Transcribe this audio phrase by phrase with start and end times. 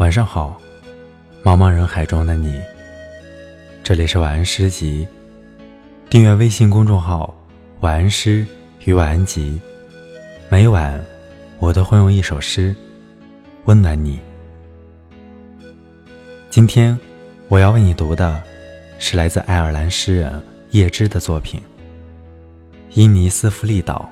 [0.00, 0.58] 晚上好，
[1.44, 2.58] 茫茫人海中的你。
[3.82, 5.06] 这里是晚安诗集，
[6.08, 7.36] 订阅微信公众号
[7.80, 8.46] “晚安诗
[8.86, 9.60] 与晚安集”，
[10.48, 10.98] 每晚
[11.58, 12.74] 我都会用一首诗
[13.66, 14.18] 温暖你。
[16.48, 16.98] 今天
[17.48, 18.42] 我要为你读的
[18.98, 21.60] 是来自爱尔兰诗人叶芝的作品
[22.94, 24.10] 《伊尼斯弗利岛》。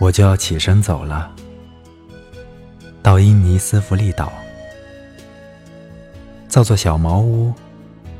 [0.00, 1.30] 我就要起身走了，
[3.02, 4.32] 到伊尼斯弗利岛，
[6.48, 7.52] 造座小茅屋，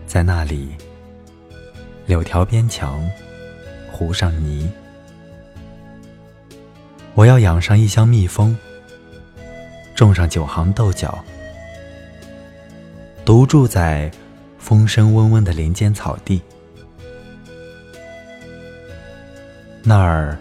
[0.07, 0.69] 在那里，
[2.05, 3.03] 柳条边墙，
[3.91, 4.71] 糊上泥。
[7.15, 8.55] 我要养上一箱蜜蜂，
[9.95, 11.19] 种上九行豆角，
[13.25, 14.11] 独住在
[14.59, 16.43] 风声嗡嗡的林间草地，
[19.83, 20.37] 那儿。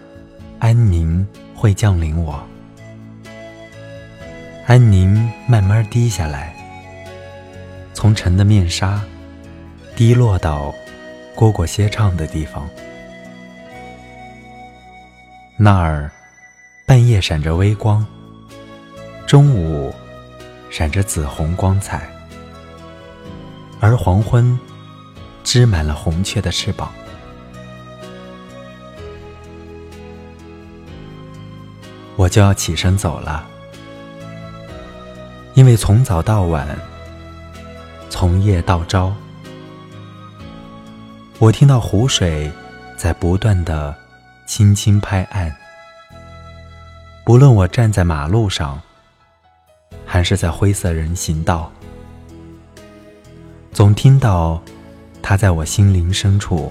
[0.60, 2.38] 安宁会降临我，
[4.66, 6.54] 安宁慢慢低下来，
[7.94, 9.02] 从尘的面纱
[9.96, 10.74] 滴落到
[11.34, 12.68] 蝈蝈歇唱的地方。
[15.56, 16.10] 那儿
[16.86, 18.06] 半夜闪着微光，
[19.26, 19.94] 中午
[20.70, 22.06] 闪着紫红光彩，
[23.80, 24.60] 而黄昏
[25.42, 26.92] 织满了红雀的翅膀。
[32.20, 33.48] 我就要起身走了，
[35.54, 36.68] 因为从早到晚，
[38.10, 39.10] 从夜到朝，
[41.38, 42.52] 我听到湖水
[42.94, 43.96] 在不断的
[44.44, 45.50] 轻轻拍岸。
[47.24, 48.78] 不论我站在马路上，
[50.04, 51.72] 还是在灰色人行道，
[53.72, 54.62] 总听到
[55.22, 56.70] 它在我心灵深处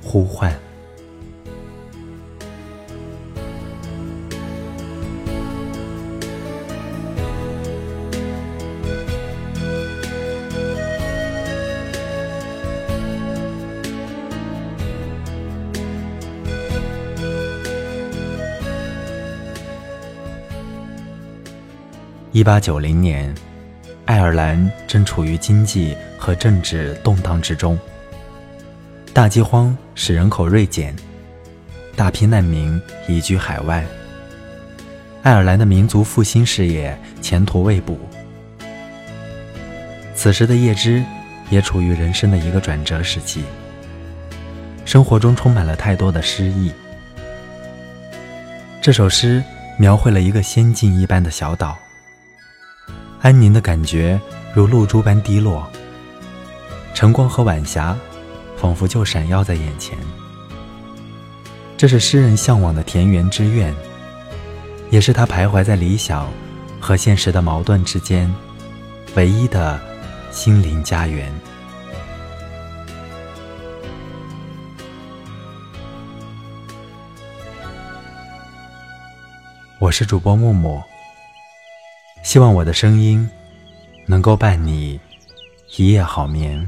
[0.00, 0.56] 呼唤。
[22.34, 23.32] 一八九零年，
[24.06, 27.78] 爱尔兰正处于经济和政治动荡之中。
[29.12, 30.96] 大饥荒使人口锐减，
[31.94, 33.84] 大批难民移居海外。
[35.22, 37.98] 爱尔兰的民族复兴事业前途未卜。
[40.14, 41.04] 此时的叶芝
[41.50, 43.44] 也处于人生的一个转折时期，
[44.86, 46.72] 生活中充满了太多的失意。
[48.80, 49.44] 这首诗
[49.78, 51.76] 描绘了一个仙境一般的小岛。
[53.22, 54.20] 安宁的感觉
[54.52, 55.64] 如露珠般滴落，
[56.92, 57.96] 晨光和晚霞
[58.56, 59.96] 仿佛就闪耀在眼前。
[61.76, 63.72] 这是诗人向往的田园之愿，
[64.90, 66.28] 也是他徘徊在理想
[66.80, 68.28] 和现实的矛盾之间
[69.14, 69.80] 唯一的
[70.32, 71.32] 心灵家园。
[79.78, 80.82] 我是主播木木。
[82.22, 83.28] 希望我的声音
[84.06, 84.98] 能够伴你
[85.76, 86.66] 一夜好眠，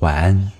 [0.00, 0.52] 晚安。